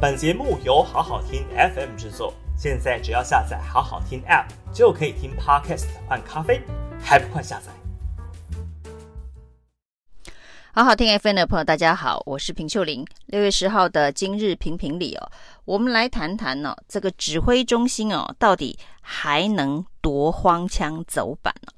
[0.00, 6.62] 本节目由好好听 FM 制作，现在只要下载好好听 App 就可以听 Podcast 换咖啡，
[7.02, 7.72] 还不快下载？
[10.72, 13.04] 好好听 FM 的朋友，大家好，我是平秀玲。
[13.26, 15.32] 六月十号的今日评评里哦，
[15.64, 21.72] 我们来谈谈呢、哦，这个指挥中心哦，到底还能多荒腔走板呢？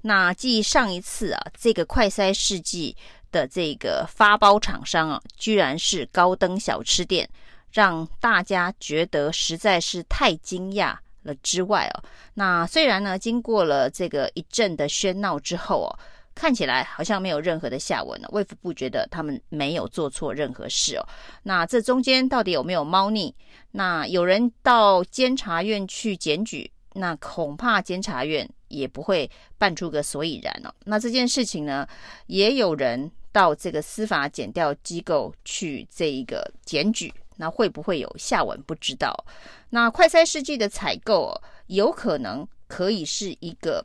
[0.00, 2.96] 那继上一次啊，这个快筛试剂
[3.30, 7.28] 的这个发包厂商啊，居然是高登小吃店，
[7.72, 12.02] 让大家觉得实在是太惊讶了之外哦，
[12.34, 15.90] 那虽然呢，经过了这个一阵的喧闹之后哦。
[16.32, 18.28] 看起来好像没有任何的下文了。
[18.30, 21.06] 卫福部觉得他们没有做错任何事哦。
[21.42, 23.34] 那这中间到底有没有猫腻？
[23.72, 30.72] 那有人到监察院去检举，那恐怕监察院也不会办出个所以然哦。
[30.84, 31.86] 那这件事情呢，
[32.26, 38.62] 也有人到这个司法检调机构去这一个检举，那会不会有下文？
[38.62, 39.24] 不知道。
[39.70, 41.34] 那快筛试剂的采购，
[41.66, 43.84] 有可能可以是一个。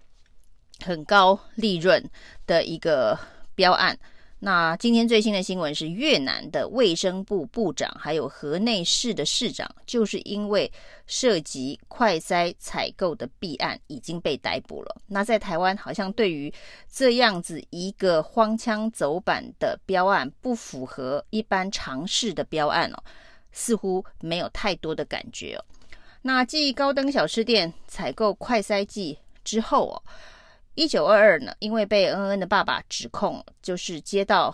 [0.84, 2.04] 很高利润
[2.46, 3.18] 的一个
[3.56, 3.98] 标案。
[4.40, 10.70] 那今天最新的新闻是，越南的卫生部部长还有河内市的市长，就是因为
[11.08, 14.98] 涉及快筛采购的弊案，已经被逮捕了。
[15.08, 16.54] 那在台湾，好像对于
[16.92, 23.02] 这样子一个荒腔走板的标案，不符合一般常识的标案哦，
[23.56, 25.66] 似乎没有太多的感觉哦。
[26.22, 30.04] 那继高登小吃店采购快筛剂之后哦。
[30.76, 34.54] 一九二二呢，因为被恩恩的爸爸指控，就是接到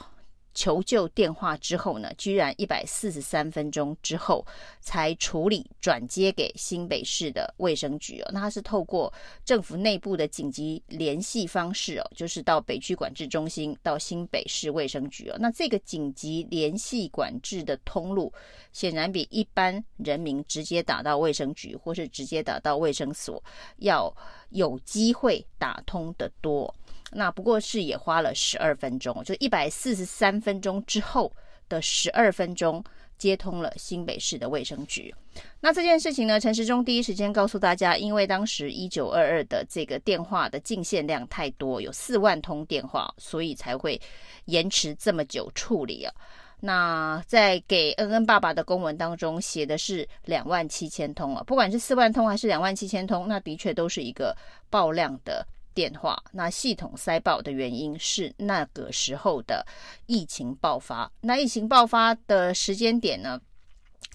[0.53, 4.45] 求救电话之后呢，居然一百四十三分钟之后
[4.80, 8.30] 才处理转接给新北市的卫生局哦。
[8.33, 9.11] 那他是透过
[9.45, 15.38] 政府内部的紧急联系方式哦，就是到北区管制中心到新北市卫生局哦。
[15.39, 18.31] 那这个紧急联系管制的通路，
[18.73, 23.43] 显然比一般人民直接打到卫生局或是直接打到卫生所
[23.77, 24.13] 要。
[24.52, 26.76] 有机会打通的多，
[27.11, 31.32] 那不过是也花了十二分钟，就一百四十三分钟之后
[31.70, 32.83] 的十二分钟
[33.17, 35.14] 接通了新北市的卫生局。
[35.60, 44.00] 那这件事情呢，陈时中第一时间告诉大家，因为当时一九二二的这个电话的进线量太多，有四万通电话，所以才会
[44.45, 46.14] 延迟这么久处理啊。
[46.60, 54.36] 那在给恩恩爸爸的公文当中写的是两万七千通啊，不管是四万通还是两万七千通，那的确都是一个
[54.70, 56.21] 爆量的电话。
[56.32, 59.65] 那系统塞爆的原因是那个时候的
[60.05, 61.11] 疫情爆发。
[61.21, 63.39] 那疫情爆发的时间点呢，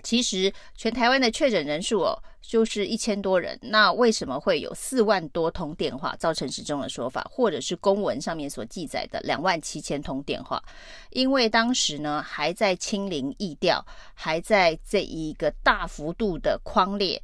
[0.02, 2.22] 其实全台湾的确诊人数哦。
[2.48, 6.14] 就是一千多人，那为什么会有四万多通电话？
[6.14, 10.62] 造成时中的说法，或者是公文上面所记载的两万七千通电话，
[11.10, 13.84] 因为当时呢还在清零疫调，
[14.14, 17.20] 还在这一个大幅度的框列。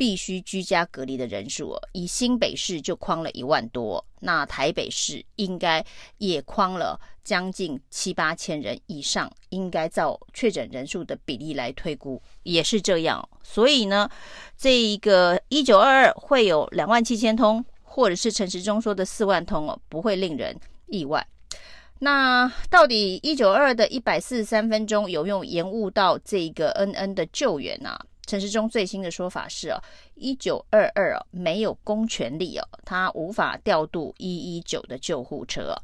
[0.00, 5.84] 必须居家隔离的人数，以新北市就框了一万多，那台北市应该
[6.16, 13.28] 也框了将近七八千人以上，应该照确诊人数的比例来推估，也是这样。
[13.42, 14.08] 所以呢，
[14.56, 21.26] 这一个一九二二会有两万七千通，或者是陈时中说的四万通哦，不会令人意外。
[21.98, 28.00] 那到底一九二二的一百四十三分钟有没有延误到这个 N N 的救援、啊？
[28.30, 29.82] 陈时中最新的说法是哦，
[30.14, 35.76] 一九二二哦没有公权力哦，他无法调度一一九的救护车。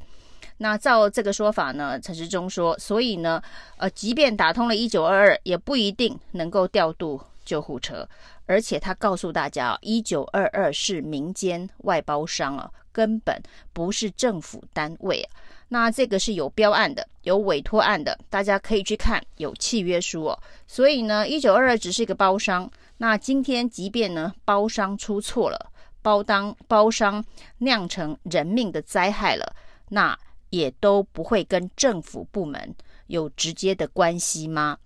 [0.59, 3.43] 那照这个说法呢，陈时中说，所以呢，
[3.79, 8.09] 呃，即便打通了一九二二，也不一定能够调度救护车。
[8.47, 13.43] 而且他告诉大家，一九二二是民间外包商啊，根本
[13.73, 15.31] 不是政府单位啊。
[15.69, 20.39] 那这个是有标案的，有委托案的，大家可以去看，有契约书哦。
[20.67, 22.71] 所以呢，一九二二只是一个包商。
[22.99, 25.73] 那今天即便呢，包商出错了，
[26.03, 27.25] 包当包商
[27.59, 29.55] 酿成人命的灾害了，
[29.89, 30.17] 那
[30.51, 32.75] 也都不会跟政府部门
[33.09, 34.79] 有直接的关系吗？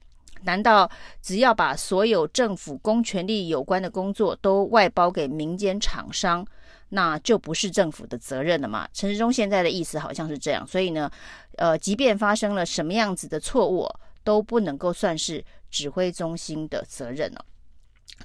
[0.42, 0.90] 难道
[1.20, 6.44] 只要把所有政府公权力有关的工作都外包给民间厂商？
[6.90, 8.88] 那就不是政府的责任了嘛？
[8.92, 11.10] 陈时中现在的意思好像是这样，所以呢，
[11.56, 13.88] 呃，即便发生了什么样子的错误，
[14.22, 17.44] 都不能够算是指挥中心的责任了。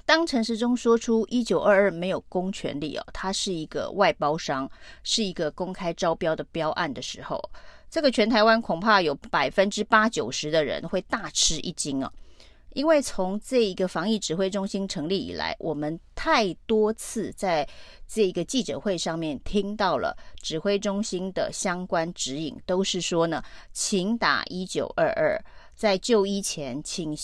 [0.04, 4.70] 当陈时中说出一九二二没有公权力哦，他是一个外包商，
[5.02, 7.40] 是一个公开招标的标案的时候，
[7.88, 12.12] 这个全台湾恐怕有百分之八九十的人会大吃一惊哦。
[12.76, 17.66] 因为从这一个防疫指挥中心成立以来，我们太多次在
[18.06, 23.42] 这个记者会上面听到了指挥中心的相关指引，都是说呢，
[23.72, 25.42] 请打一九二二，
[25.74, 27.16] 在就医前请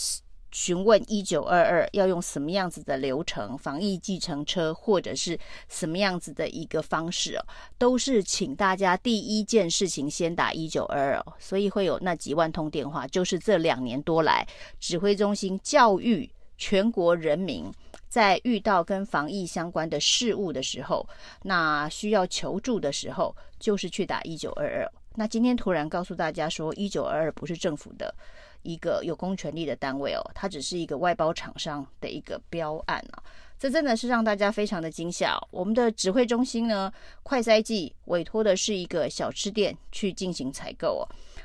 [0.53, 5.39] 询问一九二二要用什么样子的流程，防疫计程车或者是
[5.69, 7.45] 什么样子的一个方式哦，
[7.79, 14.47] 都是请大家第一件事情先打一九二二，所以会有那几万通电话，就是这两年多来
[14.79, 17.73] 指挥中心教育全国人民，
[18.09, 21.09] 在遇到跟防疫相关的事物的时候，
[21.45, 24.93] 那需要求助的时候，就是去打一九二二。
[25.15, 28.15] 那今天突然告诉大家说，一九二二不是政府的。
[28.63, 33.23] 一个有公权力的单位哦，它只是一个外包厂商的一个标案啊，
[33.59, 35.39] 这真的是让大家非常的惊吓。
[35.51, 36.93] 我们的指挥中心呢，
[37.23, 41.05] 快筛剂委托的是一个小吃店去进行采购哦，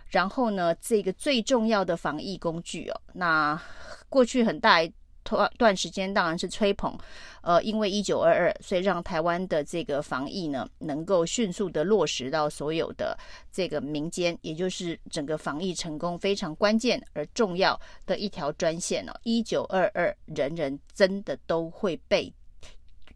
[0.10, 3.62] 然后呢，这个最重要的防疫工具哦，那
[4.10, 4.80] 过去很大。
[5.28, 6.98] 段段时间当然是吹捧，
[7.42, 13.18] 呃，因为一九二二，所以让台湾的这个防疫呢，能够迅速的落实到所有的
[13.52, 22.34] 这个民间，也就是整个防疫成功非常关键而重要的一条专线哦，一九二二，人人真的都会被。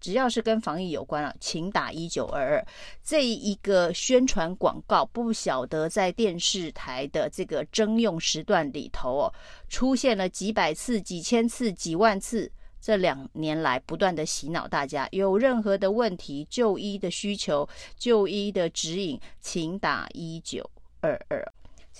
[0.02, 2.68] 只要是跟防疫有关了，请打一九二二。
[3.02, 9.34] 这一个宣传广告，不晓得在电视台的这个征用时段里头哦，
[9.70, 12.52] 出现了几百次、几千次、几万次。
[12.82, 20.68] 这两年来不断的洗脑大家，有任何的问题、就医的需求、就医的指引，请打一九
[21.00, 21.46] 二二。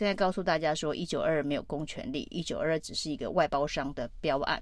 [0.02, 4.60] 现在告诉大家说，一九二二没有公权力，一九二二只是一个外包商的标案。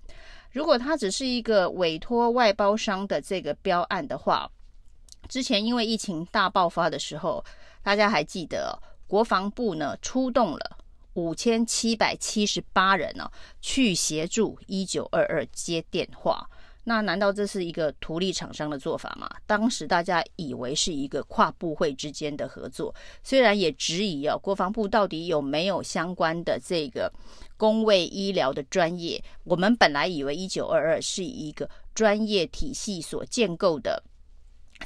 [0.51, 4.51] 如果它只是一个委托外包商的这个标案的话，
[5.29, 7.41] 之前因为疫情大爆发的时候，
[7.81, 8.77] 大家还记得
[9.07, 10.77] 国防部呢出动了
[11.13, 13.31] 五千七百七十八人呢，
[13.61, 16.45] 去协助一九二二接电话。
[16.89, 19.29] 那难道这是一个图利厂商的做法吗？
[19.45, 22.91] 当时大家以为是一个跨部会之间的合作，
[23.21, 27.13] 虽然也质疑啊，国防部到底有没有相关的这个
[27.57, 29.23] 公卫医疗的专业？
[29.43, 34.01] 我们本来以为一九二二是一个专业体系所建构的。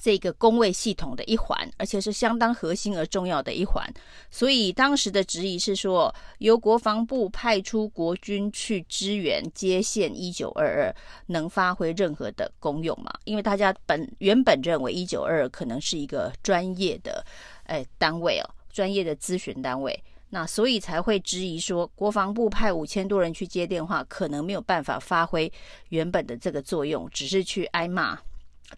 [0.02, 3.88] 这个工位系统的一环，而且是相当核心而重要的一环，
[4.30, 10.96] 所以当时的质疑是说，由国防部派出国军去支援接线一九二二，
[11.28, 13.14] 能发挥任何的功用吗？
[13.24, 17.26] 因为大家本原本认为一九二二可能是一个专业的
[17.68, 25.52] 诶单位哦，专业的咨询单位，那所以才会质疑说，国防部派五千多人去接电话，可能没有办法发挥
[25.90, 28.20] 原本的这个作用，只是去挨骂。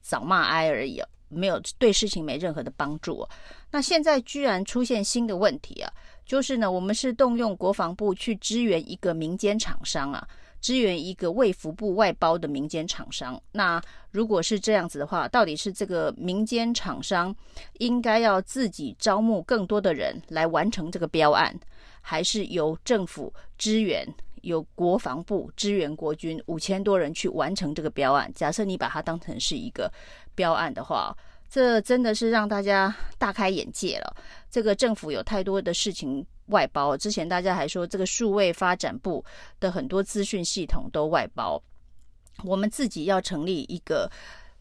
[0.01, 3.27] 找骂挨而已，没有对事情没任何的帮助。
[3.71, 5.91] 那现在居然出现新的问题啊，
[6.25, 10.27] 就是呢，我们是动用国防部去支援一个民间厂商啊，
[10.61, 13.41] 支援一个卫福部外包的民间厂商。
[13.51, 17.35] 那如果是这样子的话，到底是这个民间厂商
[17.79, 21.53] 应该要自己招募更多的人来完成这个标案，
[22.01, 24.07] 还是由政府支援？
[24.45, 28.31] 有国防部支援国军五千多人去完成这个标案。
[28.35, 29.91] 假设你把它当成是一个
[30.35, 31.15] 标案的话，
[31.49, 34.15] 这真的是让大家大开眼界了。
[34.49, 36.95] 这个政府有太多的事情外包。
[36.95, 39.25] 之前大家还说这个数位发展部
[39.59, 41.61] 的很多资讯系统都外包，
[42.43, 44.07] 我们自己要成立一个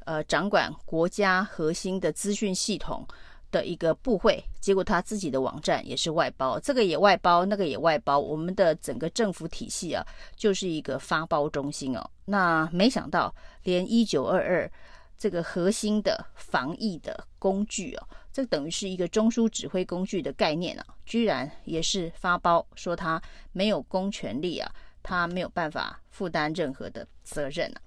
[0.06, 3.06] 呃掌管国家核心的资讯系统
[3.54, 10.04] 的一个部会，结果他自己的网站也是外包，这个也外包，那个也外包，我们的整个政府体系啊，
[10.34, 12.10] 就是一个发包中心哦。
[12.24, 13.32] 那没想到，
[13.62, 14.68] 连一九二二
[15.16, 24.68] 这个核心的防疫的工具哦，这等于是一个中枢指挥工具的概念啊，居然也是发包，说他没有公权力啊，
[25.00, 27.78] 他没有办法负担任何的责任啊。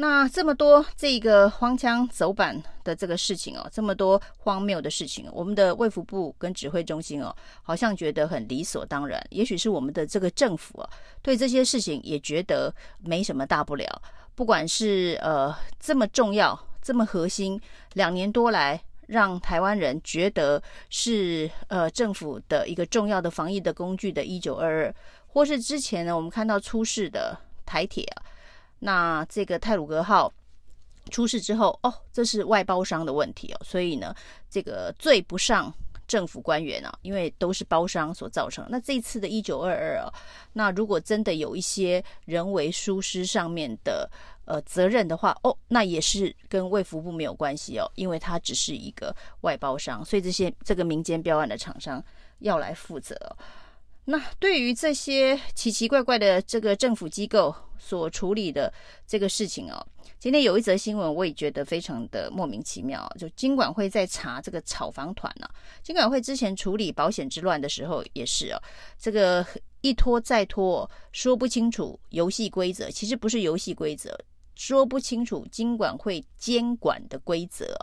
[0.00, 9.22] 那这么多这个荒腔走板的这个事情哦，这么多荒谬的事情，我们的卫福部跟指挥中心哦，好像觉得很理所当然。
[9.28, 10.88] 也许是我们的这个政府啊，
[11.20, 14.02] 对这些事情也觉得没什么大不了。
[14.34, 17.60] 不管是呃这么重要、这么核心，
[17.92, 24.94] 两年多来让台湾人觉得是呃政府的一个重要的防疫的工具的一九二二，
[25.26, 28.24] 或是之前呢，我们看到出事的台铁啊。
[28.80, 30.32] 那这个泰鲁格号
[31.10, 34.14] 出事之后，哦，这是外包商的问题哦，所以呢，
[34.50, 35.72] 这个罪不上
[36.06, 38.66] 政府官员啊，因为都是包商所造成。
[38.68, 40.12] 那这次的一九二二啊，
[40.52, 44.10] 那如果真的有一些人为疏失上面的
[44.44, 52.02] 呃责任的话，哦，那也是跟卫福部没有关系哦，因为它只是一个外包商，所以这些这个民间标案的厂商
[52.38, 53.16] 要来负责。
[54.10, 58.72] 那对于这些奇奇怪怪的这个政府机构，所处理的
[59.06, 59.86] 这个事情哦。
[60.18, 63.08] 今天有一则新闻，我也觉得非常的莫名其妙。
[63.16, 65.48] 就金管会在查这个炒房团呢，
[65.80, 68.60] 金管会之前处理保险之乱的时候也是哦，
[68.98, 69.46] 这个
[69.80, 74.18] 一拖再拖，说不清楚游戏规则，其实不是游戏规则，
[74.56, 77.78] 说不清楚金管会监管的规则。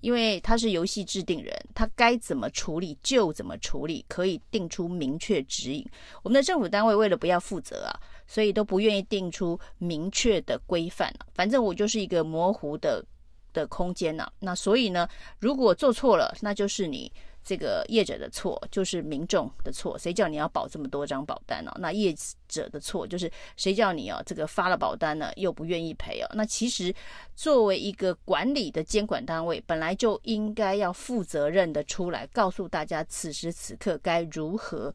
[0.00, 5.84] 因为他是游戏制定人，他该怎么处理就怎么处理，可以定出明确指引。
[6.22, 11.26] 我们的政府单位为了不要负责啊，所以都不愿意定出明确的规范啊。
[11.34, 13.04] 反正我就是一个模糊的
[13.52, 14.30] 的空间呐。
[14.40, 17.12] 那所以呢，如果做错了，那就是你。
[17.46, 21.70] 这个业者的错就是民众的错，谁叫你要保这么多张保单呢？
[21.78, 22.12] 那业
[22.48, 24.20] 者的错就是谁叫你啊？
[24.26, 26.26] 这个发了保单呢，又不愿意赔哦。
[26.34, 26.92] 那其实
[27.36, 34.92] 作为一个管理的监管单位，本来就应该要负责任的出来告诉大家，此时此刻该如何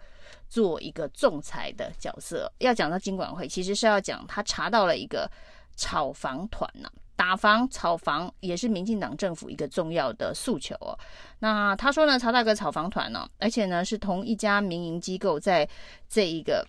[0.50, 2.52] 做一个仲裁的角色。
[2.58, 5.32] 要讲到金管会，其实是要讲他查到了一个
[5.78, 6.92] 炒房团呐、
[7.22, 10.98] 打房、炒房也是民进党政府一个重要的诉求哦。
[11.38, 15.70] 那他说呢，曹大哥炒房团呢，而且呢是同一家民营机构在
[16.10, 16.66] 这一个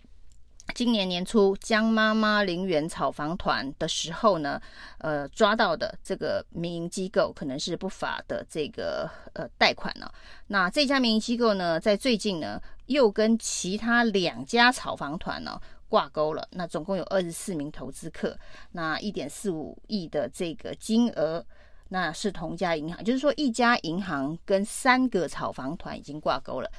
[0.75, 4.61] 今年年初江妈妈林园炒房团的时候呢，
[4.99, 10.07] 呃抓到的这个民营机构可能是不法的这个呃贷款呢。
[10.49, 15.59] 那这家民营机构呢，在最近呢又跟其他两家炒房团呢。
[15.93, 18.35] 挂钩了，那总共有二十四名投资客，
[18.71, 21.45] 那一点四五亿的这个金额，
[21.91, 26.71] 那是同家银行，就是说一家银行跟三个炒房团已经挂钩了。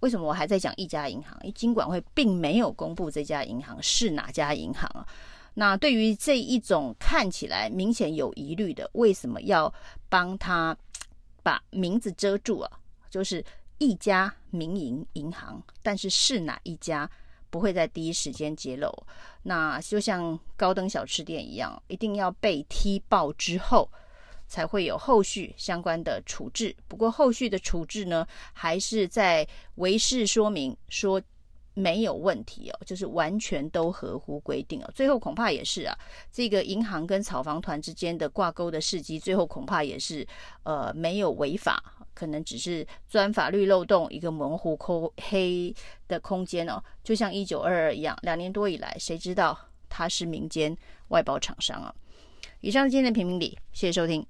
[0.00, 1.36] 为什么我还在讲一家银行？
[1.42, 5.06] 因为金管会并没有公布这家银行是哪家银行啊。
[5.52, 9.70] 那对于这一种看起来明显有疑虑的，为什么要
[10.08, 10.74] 帮他
[11.42, 12.70] 把名字遮住啊？
[13.10, 13.44] 就是
[13.76, 17.10] 一家民营银行，但是是哪一家？
[17.56, 18.92] 不会在第一时间揭露，
[19.44, 23.90] 那就像高登小吃店一样，一定要被踢爆之后，
[24.46, 26.76] 才会有后续相关的处置。
[26.86, 31.18] 不过后续的处置呢，还是在为事说明说
[31.78, 34.90] 没有问题哦，就是完全都合乎规定哦。
[34.94, 35.94] 最后恐怕也是啊，
[36.32, 40.26] 这个银行跟炒房团之间的挂钩的事迹，最后恐怕也是
[40.62, 41.82] 呃没有违法。
[42.14, 45.74] 可能只是钻法律漏洞，一个模糊空黑
[46.08, 49.58] 的空间哦，就像一九二二一样，两年多以来，谁知道
[49.90, 50.74] 他是民间
[51.08, 51.94] 外包厂商啊？
[52.62, 54.26] 以上是今天的评评理，谢谢收听。